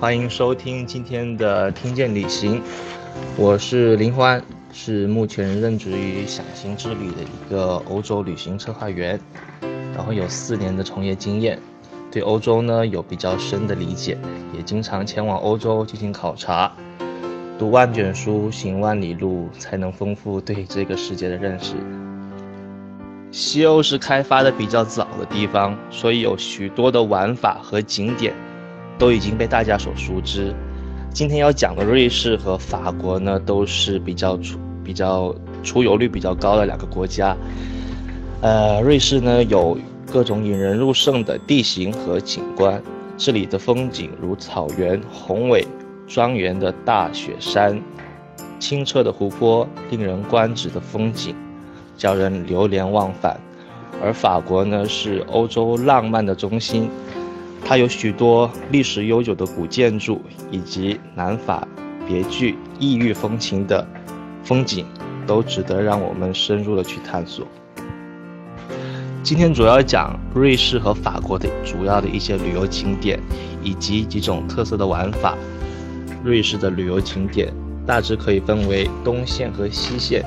[0.00, 2.62] 欢迎收听今天的听见旅行，
[3.36, 4.40] 我是林欢，
[4.72, 9.18] 是目前任职于享行之旅的一个欧洲旅行策划员，
[9.92, 11.58] 然后有四年的从业经验，
[12.12, 14.16] 对欧洲呢有比较深的理解，
[14.56, 16.72] 也经常前往欧洲进行考察，
[17.58, 21.74] 读万卷书，行万里路，才能丰富对这个世界的认识。
[23.32, 28.32] 西欧是开发的比较早的地方，所以有许多的玩法和景点。
[28.98, 30.52] 都已经被大家所熟知。
[31.10, 37.36] 今天要讲的瑞士和法国呢，都是比较出比较出游率比较高的两个国家。
[38.40, 39.76] 呃，瑞士呢有
[40.12, 42.80] 各种引人入胜的地形和景观，
[43.16, 45.66] 这里的风景如草原、宏伟
[46.06, 47.80] 庄园的大雪山、
[48.60, 51.34] 清澈的湖泊、令人观止的风景，
[51.96, 53.36] 叫人流连忘返。
[54.00, 56.88] 而法国呢，是欧洲浪漫的中心。
[57.64, 61.66] 它有许多历史悠久的古建筑，以及南法
[62.06, 63.86] 别具异域风情的
[64.42, 64.86] 风景，
[65.26, 67.46] 都值得让我们深入的去探索。
[69.22, 73.20] 今天主要讲瑞士和法国的主要的一些旅游景点，
[73.62, 75.36] 以及几种特色的玩法。
[76.24, 77.52] 瑞士的旅游景点
[77.86, 80.24] 大致可以分为东线和西线。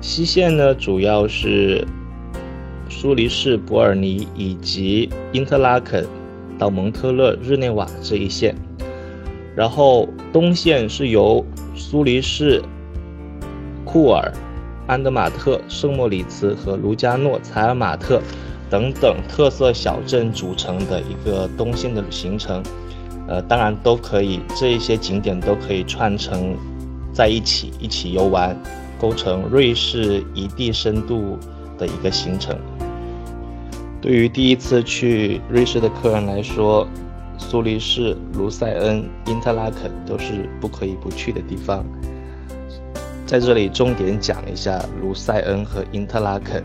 [0.00, 1.86] 西线呢，主要是
[2.88, 6.06] 苏黎世、伯尔尼以及因特拉肯。
[6.58, 8.54] 到蒙特勒、日内瓦这一线，
[9.54, 12.62] 然后东线是由苏黎世、
[13.84, 14.32] 库尔、
[14.86, 18.20] 安德马特、圣莫里茨和卢加诺、采尔马特
[18.70, 22.62] 等等特色小镇组成的一个东线的行程。
[23.28, 26.56] 呃，当然都可以，这一些景点都可以串成
[27.12, 28.56] 在一起，一起游玩，
[29.00, 31.36] 构成瑞士一地深度
[31.76, 32.56] 的一个行程。
[34.06, 36.86] 对于第一次去瑞士的客人来说，
[37.38, 41.84] 苏黎世、卢塞恩、因特拉肯都是不可以不去的地方。
[43.26, 46.62] 在这里重点讲一下卢塞恩和因特拉肯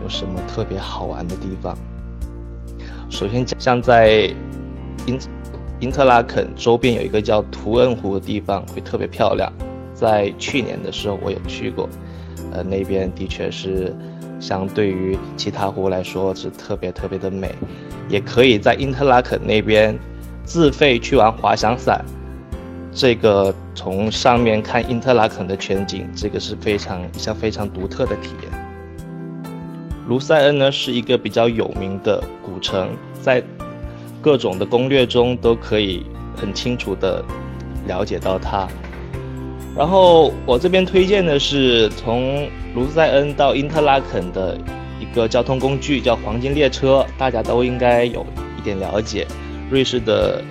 [0.00, 1.76] 有什么特别好玩的地方。
[3.10, 4.32] 首先讲，像在
[5.08, 5.18] 因
[5.80, 9.52] 因特拉肯周边有一个叫图恩湖的地方，会特别漂亮。
[9.92, 11.88] 在去年的时候我有去过，
[12.52, 13.92] 呃，那边的确是。
[14.38, 17.54] 相对于其他湖来说是特别特别的美，
[18.08, 19.98] 也可以在因特拉肯那边
[20.44, 22.04] 自费去玩滑翔伞，
[22.92, 28.66] 这个从上面看因特拉肯的全景，这个是非常一项非常独特的体验。
[30.06, 33.42] 卢塞恩呢是一个比较有名的古城，在
[34.20, 37.24] 各种的攻略中都可以很清楚的
[37.86, 38.68] 了解到它。
[39.76, 44.56] 然后我这边推荐的是从卢塞恩到因特拉肯的
[44.98, 48.24] 一个交通工具，叫黄金列车，大家都应该有
[48.58, 49.26] 一点了解。
[49.70, 50.42] 瑞士的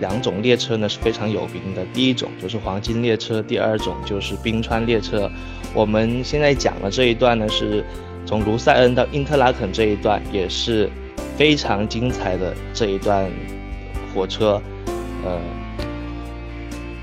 [0.00, 5.30] 两种列车呢是非常有名的，第一种就是黄金列车，第二种就是冰川列车。
[5.74, 7.84] 我们现在讲的这一段呢，是
[8.24, 10.88] 从卢塞恩到因特拉肯这一段，也是
[11.36, 13.30] 非常精彩的这一段
[14.14, 14.58] 火车，
[15.26, 15.38] 呃。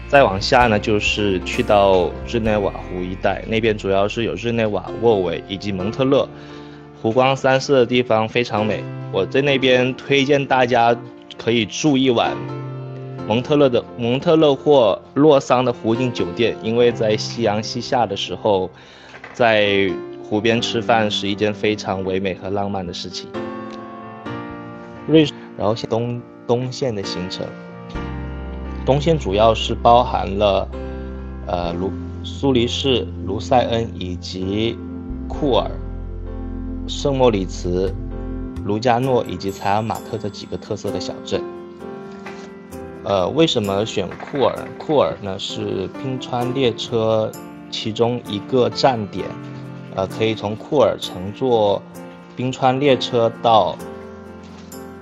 [0.09, 6.27] 再往下呢，就是去到日内瓦湖一带，那边主要是有日内瓦、沃韦以及蒙特勒，
[6.99, 8.83] 湖光山色的地方非常美。
[9.11, 10.97] 我在那边推荐大家
[11.37, 12.35] 可以住一晚
[13.27, 18.67] 蒙特勒的蒙特勒或洛桑的湖景酒店，因为在夕阳西下的时候，
[19.31, 19.91] 在
[20.23, 23.29] 湖边吃饭是一件非常唯美和浪漫的事情。
[25.05, 27.45] 瑞士，然后东东线的行程。
[28.89, 30.67] 东线主要是包含了，
[31.45, 31.91] 呃，卢
[32.23, 34.75] 苏黎世、卢塞恩以及
[35.27, 35.69] 库尔、
[36.87, 37.93] 圣莫里茨、
[38.65, 41.39] 卢加诺以及采尔马特这几个特色的小镇。
[43.03, 44.57] 呃，为什么选库尔？
[44.79, 47.31] 库尔呢是冰川列车
[47.69, 49.27] 其中一个站点，
[49.95, 51.79] 呃，可以从库尔乘坐
[52.35, 53.77] 冰川列车到。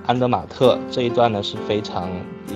[0.08, 2.08] 安德马特这一段呢是非常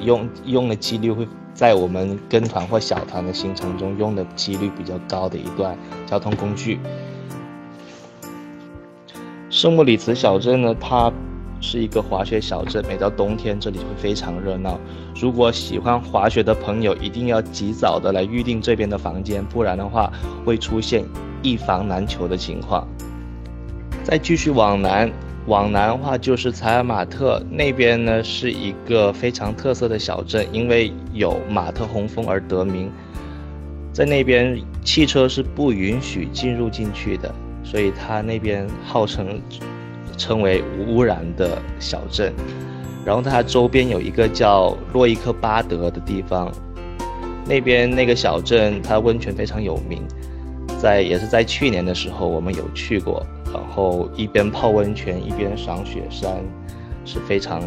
[0.03, 5.77] 用用的几率会在我们跟团或小团的行程中用的几率比较高的一段
[6.07, 6.81] 交通工具。
[9.51, 11.13] 圣莫里茨小镇呢，它
[11.61, 14.81] 是一个滑雪小镇，每到冬天这里会非常热闹。
[15.15, 20.11] 如果喜欢滑雪的朋友，一定要及早的来预定这边的房间，不然的话
[20.43, 21.05] 会出现
[21.43, 22.89] 一房难求的情况。
[24.03, 25.13] 再继续往南。
[25.47, 32.91] 往南的话，就是采尔马特那边呢，是一个非常特色的小镇，因为有马特洪峰而得名。
[33.93, 37.35] 在那边，汽车是不允许进入进去的，
[37.65, 39.41] 所以它那边号称
[40.17, 42.33] 称为无污染的小镇。
[43.05, 46.51] 然后它周边有一个叫洛伊克巴德的地方，
[47.47, 50.01] 那边那个小镇它温泉非常有名，
[50.79, 56.43] 在也是在去年的时候我们有去过，然后一边泡温泉一边赏雪山，
[57.05, 57.61] 是非常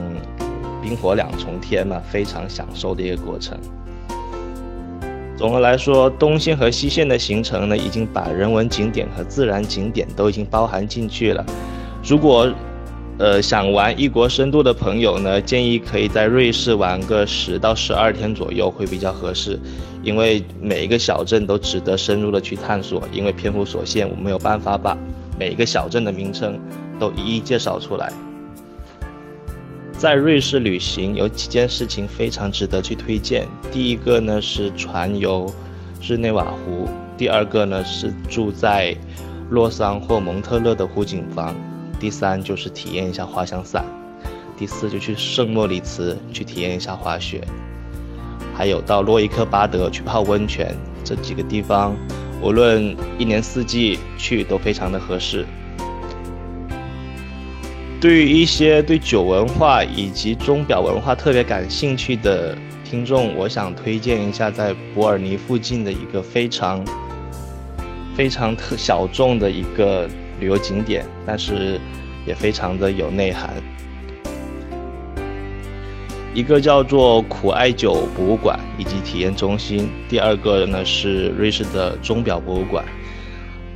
[0.82, 3.58] 冰火两重天嘛，非常享受的一个过程。
[5.38, 11.46] 总的来说，东线和西线的行程呢，已经把人文景点和自然景点都已经包含进去了。
[12.04, 12.50] 如果
[13.18, 19.58] 呃，想玩异国深度的朋友呢，建议可以在瑞士玩个十到十二天左右会比较合适，
[20.04, 23.02] 因为每一个小镇都值得深入的去探索。
[23.14, 24.98] 因为篇幅所限，我没有办法把
[25.38, 26.60] 每一个小镇的名称
[27.00, 28.12] 都一一介绍出来。
[29.98, 35.52] 在瑞士旅行有几件事情非常值得去推荐，第一个呢是船游
[36.02, 36.88] 日内瓦湖，
[37.18, 38.96] 第二个呢是住在
[39.50, 41.56] 洛桑或蒙特勒的湖景房。
[41.98, 43.86] 第三就是体验一下滑翔伞，
[44.58, 47.42] 第四就去圣莫里茨去体验一下滑雪，
[48.54, 51.96] 还有到洛伊克巴德去泡温泉，这几个地方
[52.42, 55.46] 无论一年四季去都非常的合适。
[58.00, 66.86] 对于一些对酒文化以及钟表文化特别感兴趣的听众，我想推荐一下在伯尔尼附近的一个非常
[68.16, 70.10] 非常特小众的一个。
[70.38, 71.80] 旅游景点，但是
[72.28, 73.54] 也非常的有内涵。
[76.36, 82.84] 一个叫做苦艾酒博物馆以及体验中心，第二个呢是瑞士的钟表博物馆。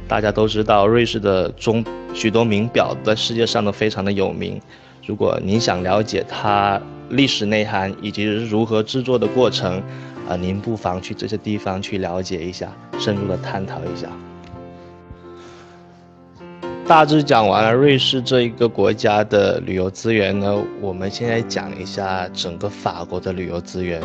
[0.09, 1.81] 大家都知道，瑞士的钟
[2.13, 4.59] 许多名表在世界上都非常的有名。
[5.07, 9.81] 如果您想了解它历史内涵以及如何制作的过程，
[10.27, 12.69] 啊，您不妨去这些地方去了解一下，
[12.99, 14.09] 深入的探讨一下。
[16.89, 24.01] 大致讲完了瑞士这一个国家的旅游资源呢，我们现在讲一下整个法国的旅游资源。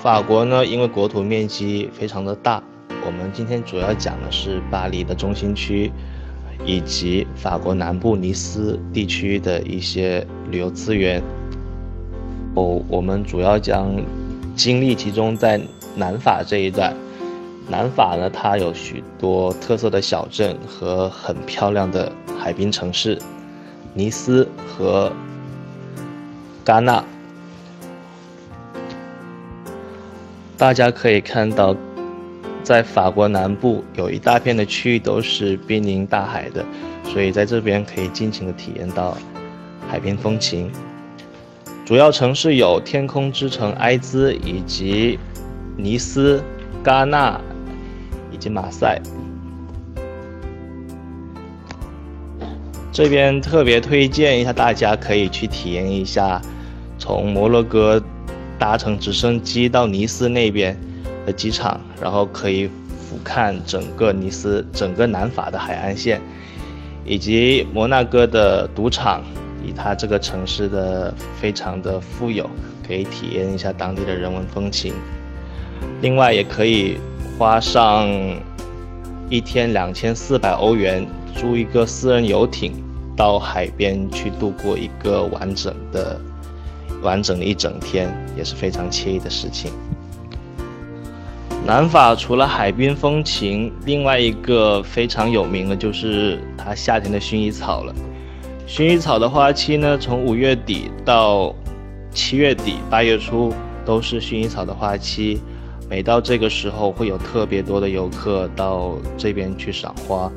[0.00, 2.62] 法国呢，因为国土面积非常的大，
[3.04, 5.92] 我们今天主要讲的是巴黎的中心区，
[6.64, 11.22] 以及法国南部尼斯地区的一些旅游资源。
[12.54, 13.94] 哦，我们主要将
[14.56, 15.60] 精力集中在
[15.94, 16.90] 南法这一段。
[17.70, 23.18] 南法呢，它有许多特色的小镇和很漂亮的海滨城市，
[23.92, 25.12] 尼斯和
[26.64, 27.04] 戛纳。
[30.56, 31.76] 大家可以看到，
[32.62, 36.64] 在法国南部有一大片的区域都是濒临大海的，
[37.04, 39.14] 所以在这边可以尽情的体验到
[39.90, 40.72] 海边风情。
[41.84, 45.18] 主要城市有天空之城埃兹以及
[45.76, 46.42] 尼斯、
[46.82, 47.38] 戛纳。
[48.38, 49.00] 以及马赛，
[52.92, 56.40] 这边特别推荐一下，大家可以去体验一下，
[56.98, 58.00] 从摩洛哥
[58.56, 60.78] 搭乘直升机到尼斯那边
[61.26, 66.20] 的机场，然后可以俯瞰整个尼斯、整个南法的海岸线，
[67.04, 69.24] 以及摩纳哥的赌场，
[69.66, 72.48] 以它这个城市的非常的富有，
[72.86, 74.94] 可以体验一下当地的人文风情。
[76.00, 76.98] 另外，也可以。
[77.38, 78.08] 花上
[79.30, 81.06] 一天两千四百欧元
[81.36, 82.72] 租一个私人游艇，
[83.16, 86.20] 到海边去度过一个完整的、
[87.00, 89.70] 完整的一整天，也是非常惬意的事情。
[91.64, 97.94] 南法除了海滨风情，另外一个非常有名的就是它夏天的薰衣草了。
[98.66, 101.54] 薰衣草的花期呢，从五月底到
[102.12, 103.54] 七月底、八月初
[103.84, 105.40] 都是薰衣草的花期。
[105.90, 110.30] 每到这个时候，会有特别多的游客到这边去赏花。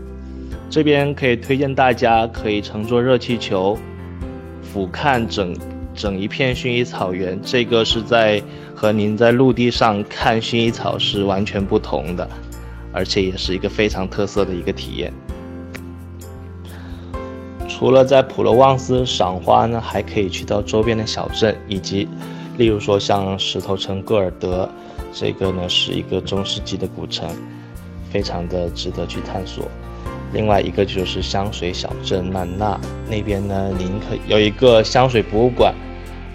[0.69, 3.77] 这边可以推荐大家可以乘坐热气球，
[4.63, 5.53] 俯瞰整
[5.93, 7.37] 整一片薰衣草原。
[7.43, 8.41] 这个是在
[8.73, 12.25] 和您在陆地上看薰衣草是完全不同的，
[12.93, 15.11] 而且也是一个非常特色的一个体验。
[17.67, 22.07] 除了在普罗旺斯赏花呢，还可以去到周边的小镇，以及
[22.57, 24.69] 例如说像石头城戈尔德。
[25.13, 27.29] 这个呢是一个中世纪的古城，
[28.11, 29.69] 非常的值得去探索。
[30.33, 35.75] 另外一个就是香水小镇曼纳那边呢，您可有一个香水博物馆，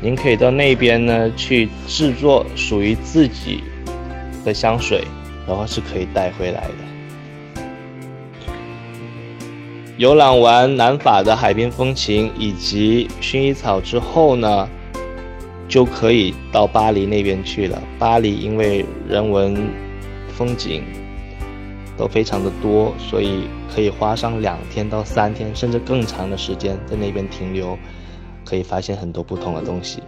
[0.02, 3.64] 您可以到那边呢去制作属于自己
[4.45, 5.04] 的香水，
[5.49, 7.62] 然后是可以带回来的。
[9.97, 14.68] 游览完南法的海边风情以及薰衣草之后呢？
[15.68, 17.82] 就可以到巴黎那边去了。
[17.99, 19.56] 巴黎因为人文
[20.28, 20.82] 风景
[21.96, 27.76] 都非常的多，所以可以花上两天到三天，甚至更长的时间在那边停留。
[28.49, 30.00] 可以发现很多不同的东西。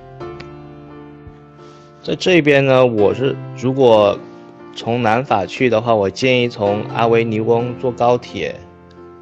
[2.01, 4.17] 在这边呢，我是如果
[4.77, 8.55] 从南法去的话，我建议从阿维尼翁坐高铁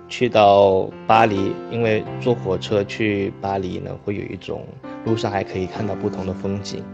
[0.07, 4.63] 去到巴黎，因为坐火车去巴黎呢，会有一种
[5.07, 6.85] 路上还可以看到不同的风景。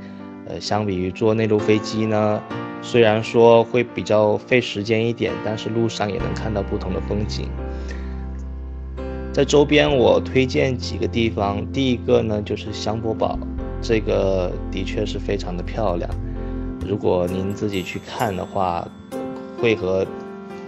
[0.46, 2.40] 呃，相比于坐内陆飞机呢，
[2.80, 7.48] 虽然说会比较费时间一点，但是路上也能看到不同的风景。
[9.32, 13.38] 在周边，我推荐几个地方，第一个呢就是香波堡。
[13.80, 16.08] 这个的确是非常的漂亮，
[16.86, 18.86] 如果您自己去看的话，
[19.58, 20.06] 会和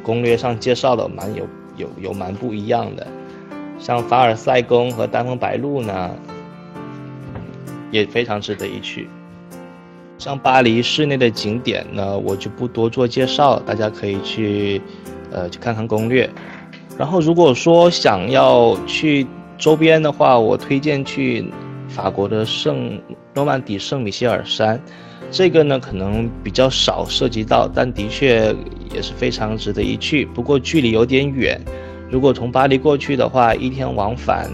[0.03, 1.47] 攻略上介绍的蛮有
[1.77, 3.07] 有有蛮不一样的。
[3.79, 6.11] 像凡尔赛宫和丹峰白露呢，
[7.99, 9.09] 也非常值得一去。
[10.19, 14.81] 像巴黎市内的景点呢，我就不多做介绍，大家可以去
[15.31, 16.29] 呃去看看攻略。
[16.99, 21.45] 然后如果说想要去周边的话，我推荐去。
[21.87, 23.01] 法国的圣
[23.35, 24.81] 诺曼底圣米歇尔山，
[25.31, 28.53] 这个呢可能比较少涉及到，但的确
[28.93, 30.27] 也是非常值得一去。
[30.27, 31.61] 不过距离有点远，
[32.11, 34.51] 如果从巴黎过去的话，一天往返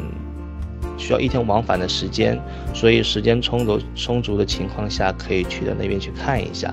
[1.00, 2.38] 需要一天往返的时间，
[2.74, 6.72] 所以时间充足充足的情况下，可以去到那边去看一下。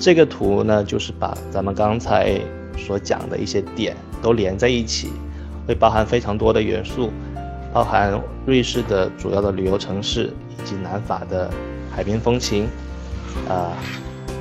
[0.00, 2.40] 这个图呢，就是把咱们刚才
[2.76, 5.12] 所讲的一些点都连在一起，
[5.66, 7.10] 会包含非常多的元素。
[7.72, 11.50] 包含瑞士的主要的旅游城市，以及南法的
[11.94, 12.66] 海边风情，
[13.48, 13.72] 啊，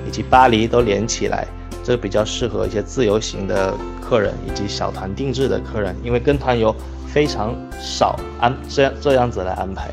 [0.08, 1.46] 以及巴黎都连起来，
[1.88, 6.76] 这比较适合一些自由行的客人以及小团定制的客人，因为跟团游
[7.08, 9.90] 非常少安这样这样子来安排。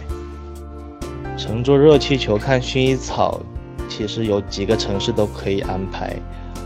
[1.36, 3.40] 乘坐热气球看薰衣草，
[3.88, 6.16] 其实有几个城市都可以安排，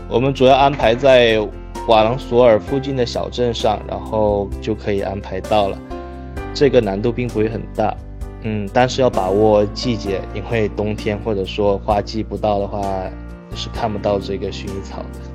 [0.09, 1.39] 我们主要安排在
[1.87, 5.77] 瓦朗索尔附近的小镇上，然后就可以安排到了。
[6.55, 7.95] 这个难度并不会很大，
[8.41, 12.81] 嗯，但是要把握季节，因为冬天或者说花季不到的话，
[13.55, 15.28] 是看不到这个薰衣草的。